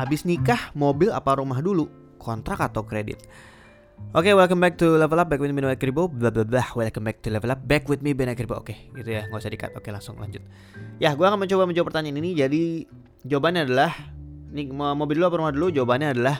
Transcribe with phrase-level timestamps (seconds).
[0.00, 1.84] Abis nikah, mobil apa rumah dulu?
[2.16, 3.20] Kontrak atau kredit?
[4.16, 6.08] Oke, okay, welcome back to Level Up, back with me Ben Akribo.
[6.08, 8.56] Blah blah blah, welcome back to Level Up, back with me Ben Akribo.
[8.56, 10.40] Oke, okay, gitu ya, nggak usah dikat Oke, langsung lanjut.
[10.96, 12.32] Ya, gue akan mencoba menjawab pertanyaan ini.
[12.32, 12.88] Jadi,
[13.28, 13.92] jawabannya adalah
[14.56, 15.68] Nih, mobil dulu apa rumah dulu?
[15.68, 16.36] Jawabannya adalah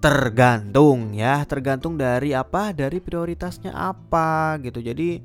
[0.00, 1.44] Tergantung ya.
[1.44, 2.72] Tergantung dari apa?
[2.72, 4.56] Dari prioritasnya apa?
[4.64, 4.80] Gitu.
[4.80, 5.20] Jadi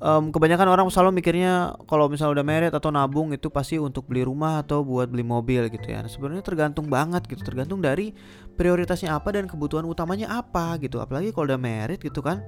[0.00, 4.24] um, kebanyakan orang selalu mikirnya kalau misalnya udah merit atau nabung itu pasti untuk beli
[4.26, 6.02] rumah atau buat beli mobil gitu ya.
[6.02, 8.10] Nah, sebenarnya tergantung banget gitu, tergantung dari
[8.56, 10.98] prioritasnya apa dan kebutuhan utamanya apa gitu.
[10.98, 12.42] Apalagi kalau udah merit gitu kan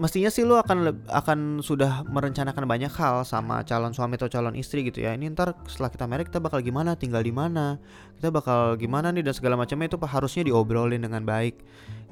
[0.00, 4.80] mestinya sih lo akan akan sudah merencanakan banyak hal sama calon suami atau calon istri
[4.88, 5.12] gitu ya.
[5.12, 7.76] Ini ntar setelah kita married kita bakal gimana, tinggal di mana,
[8.16, 11.60] kita bakal gimana nih dan segala macamnya itu harusnya diobrolin dengan baik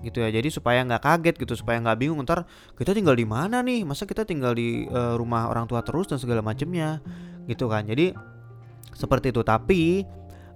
[0.04, 0.28] gitu ya.
[0.28, 2.44] Jadi supaya nggak kaget gitu, supaya nggak bingung ntar
[2.76, 6.20] kita tinggal di mana nih, masa kita tinggal di uh, rumah orang tua terus dan
[6.20, 7.00] segala macamnya
[7.48, 7.88] gitu kan.
[7.88, 8.12] Jadi
[8.92, 9.40] seperti itu.
[9.40, 10.04] Tapi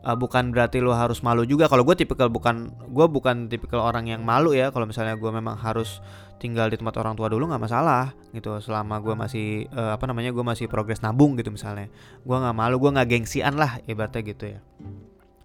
[0.03, 1.71] uh, bukan berarti lo harus malu juga.
[1.71, 4.75] Kalau gue tipikal bukan gue bukan tipikal orang yang malu ya.
[4.75, 6.03] Kalau misalnya gue memang harus
[6.43, 8.59] tinggal di tempat orang tua dulu nggak masalah gitu.
[8.59, 11.89] Selama gue masih uh, apa namanya gue masih progres nabung gitu misalnya.
[12.27, 14.61] Gue nggak malu gue nggak gengsian lah ibaratnya gitu ya.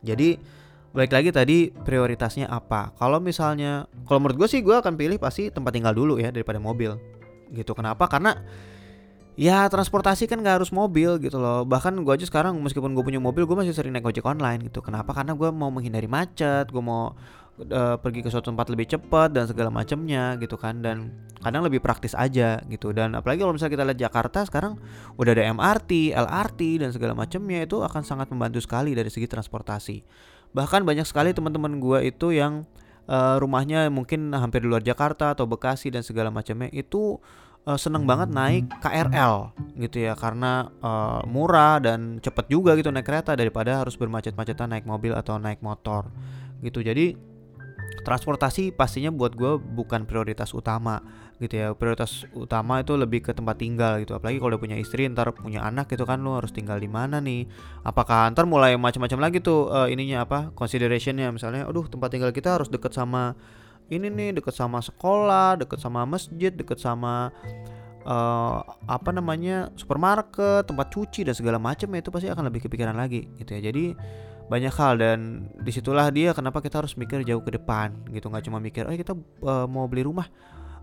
[0.02, 0.38] Jadi
[0.98, 2.98] baik lagi tadi prioritasnya apa?
[2.98, 6.58] Kalau misalnya kalau menurut gue sih gue akan pilih pasti tempat tinggal dulu ya daripada
[6.58, 6.98] mobil
[7.54, 7.78] gitu.
[7.78, 8.10] Kenapa?
[8.10, 8.34] Karena
[9.38, 11.62] ya transportasi kan gak harus mobil gitu loh.
[11.64, 14.82] Bahkan gue aja sekarang meskipun gue punya mobil gue masih sering naik ojek online gitu.
[14.82, 15.14] Kenapa?
[15.14, 17.14] Karena gue mau menghindari macet gue mau
[17.62, 20.82] uh, pergi ke suatu tempat lebih cepat dan segala macamnya gitu kan.
[20.82, 22.90] Dan kadang lebih praktis aja gitu.
[22.90, 24.82] Dan apalagi kalau misalnya kita lihat Jakarta sekarang
[25.22, 30.02] udah ada MRT, LRT dan segala macamnya itu akan sangat membantu sekali dari segi transportasi.
[30.58, 32.66] Bahkan banyak sekali teman-teman gue itu yang
[33.06, 37.22] uh, rumahnya mungkin hampir di luar Jakarta atau Bekasi dan segala macamnya itu
[37.68, 43.06] uh, seneng banget naik KRL gitu ya karena uh, murah dan cepet juga gitu naik
[43.06, 46.08] kereta daripada harus bermacet-macetan naik mobil atau naik motor
[46.64, 46.80] gitu.
[46.80, 47.36] Jadi
[48.08, 51.04] transportasi pastinya buat gue bukan prioritas utama
[51.44, 51.68] gitu ya.
[51.76, 55.68] Prioritas utama itu lebih ke tempat tinggal gitu apalagi kalau udah punya istri ntar punya
[55.68, 57.46] anak gitu kan lo harus tinggal di mana nih?
[57.84, 61.30] Apakah ntar mulai macam-macam lagi tuh uh, ininya apa considerationnya?
[61.36, 63.36] Misalnya aduh tempat tinggal kita harus deket sama
[63.88, 67.32] ini nih deket sama sekolah, deket sama masjid, deket sama
[68.08, 73.28] uh, apa namanya supermarket, tempat cuci dan segala macam itu pasti akan lebih kepikiran lagi
[73.40, 73.72] gitu ya.
[73.72, 73.96] Jadi
[74.48, 75.20] banyak hal dan
[75.60, 78.32] di situlah dia kenapa kita harus mikir jauh ke depan gitu.
[78.32, 80.28] Nggak cuma mikir oh kita uh, mau beli rumah.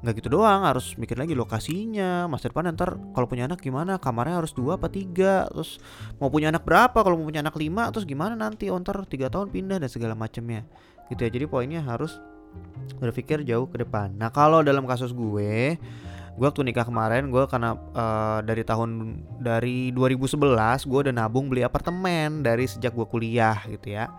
[0.05, 2.69] Nggak gitu doang harus mikir lagi lokasinya masa depan.
[2.77, 3.97] Ntar kalau punya anak gimana?
[3.97, 5.49] Kamarnya harus dua apa tiga?
[5.49, 5.81] Terus
[6.21, 6.93] mau punya anak berapa?
[6.93, 8.69] Kalau mau punya anak lima terus gimana nanti?
[8.69, 10.69] Oh, ntar tiga tahun pindah dan segala macamnya
[11.09, 11.31] gitu ya.
[11.33, 12.21] Jadi poinnya harus
[12.99, 14.15] berpikir jauh ke depan.
[14.15, 15.77] Nah kalau dalam kasus gue,
[16.35, 20.41] gue waktu nikah kemarin gue karena uh, dari tahun dari 2011
[20.89, 24.11] gue udah nabung beli apartemen dari sejak gue kuliah gitu ya.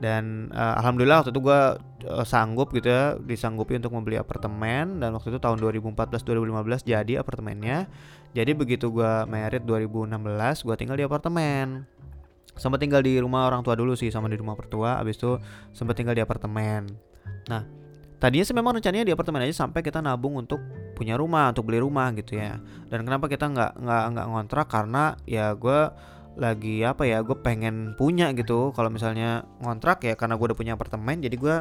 [0.00, 1.60] Dan uh, alhamdulillah waktu itu gue
[2.08, 7.84] uh, sanggup gitu ya disanggupi untuk membeli apartemen dan waktu itu tahun 2014-2015 jadi apartemennya.
[8.30, 10.16] Jadi begitu gue merit 2016
[10.64, 11.84] gue tinggal di apartemen
[12.60, 15.40] sempat tinggal di rumah orang tua dulu sih sama di rumah pertua abis itu
[15.72, 16.92] sempat tinggal di apartemen
[17.48, 17.64] Nah,
[18.20, 20.60] tadinya sih memang rencananya di apartemen aja sampai kita nabung untuk
[20.92, 22.60] punya rumah, untuk beli rumah gitu ya.
[22.92, 24.66] Dan kenapa kita nggak nggak nggak ngontrak?
[24.68, 25.80] Karena ya gue
[26.36, 28.76] lagi apa ya gue pengen punya gitu.
[28.76, 31.56] Kalau misalnya ngontrak ya karena gue udah punya apartemen jadi gue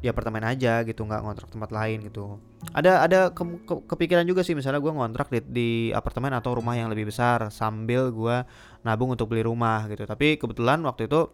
[0.00, 2.40] di apartemen aja gitu nggak ngontrak tempat lain gitu.
[2.72, 6.72] Ada ada ke, ke, kepikiran juga sih misalnya gue ngontrak di, di apartemen atau rumah
[6.72, 8.36] yang lebih besar sambil gue
[8.80, 10.08] nabung untuk beli rumah gitu.
[10.08, 11.28] Tapi kebetulan waktu itu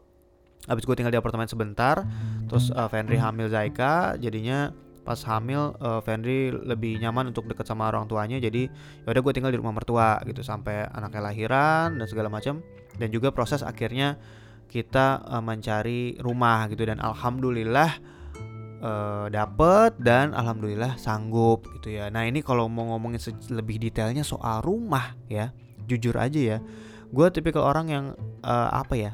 [0.67, 2.03] Abis gue tinggal di apartemen sebentar,
[2.51, 4.75] terus uh, Fenry hamil Zaika, jadinya
[5.07, 8.67] pas hamil uh, Fenry lebih nyaman untuk deket sama orang tuanya jadi
[9.07, 12.59] ya udah gue tinggal di rumah mertua gitu sampai anaknya lahiran dan segala macam
[12.99, 14.19] dan juga proses akhirnya
[14.67, 18.03] kita uh, mencari rumah gitu dan alhamdulillah
[18.83, 22.11] uh, dapet dan alhamdulillah sanggup gitu ya.
[22.11, 23.23] Nah ini kalau mau ngomongin
[23.55, 25.55] lebih detailnya soal rumah ya
[25.87, 26.59] jujur aja ya.
[27.15, 28.05] Gue tipikal orang yang
[28.43, 29.13] uh, apa ya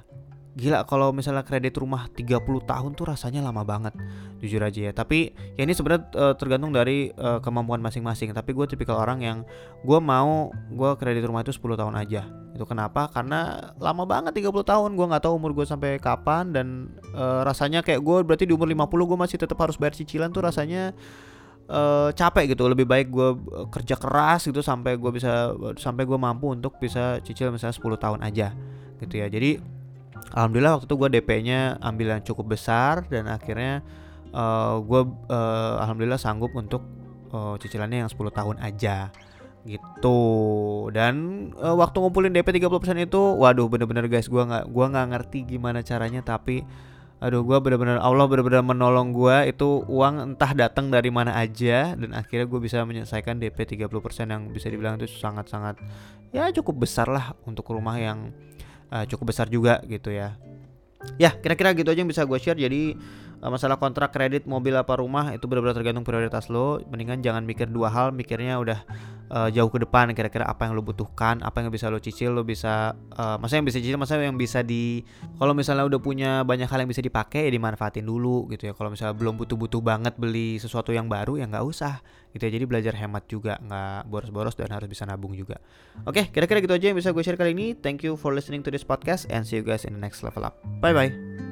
[0.52, 3.96] Gila kalau misalnya kredit rumah 30 tahun tuh rasanya lama banget
[4.36, 4.92] Jujur aja ya.
[4.92, 8.36] Tapi ya ini sebenarnya uh, tergantung dari uh, kemampuan masing-masing.
[8.36, 9.38] Tapi gue tipikal orang yang
[9.80, 12.28] Gue mau gue kredit rumah itu 10 tahun aja.
[12.52, 13.08] Itu kenapa?
[13.08, 14.90] Karena lama banget 30 tahun.
[14.92, 18.68] Gue gak tahu umur gue sampai kapan Dan uh, rasanya kayak gue berarti di umur
[18.68, 20.92] 50 gue masih tetap harus bayar cicilan tuh rasanya
[21.72, 22.68] uh, capek gitu.
[22.68, 23.40] Lebih baik gue
[23.72, 28.20] kerja keras gitu sampai gue bisa sampai gue mampu untuk bisa cicil misalnya 10 tahun
[28.20, 28.52] aja
[29.00, 29.32] gitu ya.
[29.32, 29.80] Jadi
[30.32, 33.84] alhamdulillah waktu itu gue DP-nya ambil yang cukup besar dan akhirnya
[34.32, 36.82] uh, eh, gue uh, alhamdulillah sanggup untuk
[37.30, 39.12] uh, cicilannya yang 10 tahun aja
[39.62, 40.18] gitu.
[40.90, 41.14] Dan
[41.54, 45.86] uh, waktu ngumpulin DP 30% itu waduh bener-bener guys gue nggak gua nggak ngerti gimana
[45.86, 46.66] caranya tapi
[47.22, 52.10] aduh gue bener-bener Allah bener-bener menolong gue itu uang entah datang dari mana aja dan
[52.18, 53.86] akhirnya gue bisa menyelesaikan DP 30%
[54.26, 55.78] yang bisa dibilang itu sangat-sangat
[56.34, 58.34] ya cukup besar lah untuk rumah yang
[58.92, 60.36] uh, cukup besar juga gitu ya.
[61.18, 62.60] Ya kira-kira gitu aja yang bisa gue share.
[62.60, 62.94] Jadi
[63.40, 66.84] uh, masalah kontrak kredit mobil apa rumah itu benar-benar tergantung prioritas lo.
[66.92, 68.84] Mendingan jangan mikir dua hal mikirnya udah
[69.32, 72.44] uh, jauh ke depan kira-kira apa yang lo butuhkan apa yang bisa lo cicil lo
[72.44, 75.02] bisa uh, maksudnya yang bisa cicil maksudnya yang bisa di
[75.40, 78.72] kalau misalnya udah punya banyak hal yang bisa dipakai ya dimanfaatin dulu gitu ya.
[78.76, 82.04] Kalau misalnya belum butuh-butuh banget beli sesuatu yang baru ya nggak usah
[82.36, 82.50] gitu ya.
[82.52, 85.58] Jadi belajar hemat juga nggak boros-boros dan harus bisa nabung juga.
[86.04, 87.72] Oke kira-kira gitu aja yang bisa gue share kali ini.
[87.72, 90.44] Thank you for listening to this podcast and see you guys in the next level
[90.44, 90.60] up.
[90.84, 91.51] Bye bye